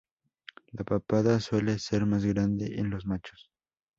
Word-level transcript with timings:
La 0.71 0.83
papada 0.83 1.39
suele 1.39 1.77
ser 1.77 2.07
más 2.07 2.25
grande 2.25 2.79
en 2.79 2.89
los 2.89 3.05
machos. 3.05 3.51